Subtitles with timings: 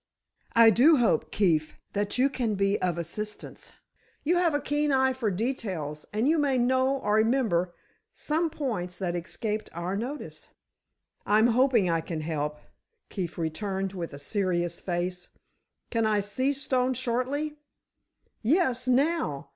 [0.55, 3.73] "I do hope, Keefe, that you can be of assistance.
[4.23, 7.75] You have a keen eye for details, and may know or remember
[8.11, 10.49] some points that escaped our notice."
[11.23, 12.57] "I'm hoping I can help,"
[13.09, 15.29] Keefe returned with a serious face.
[15.91, 17.59] "Can I see Stone shortly?"
[18.41, 19.49] "Yes, now.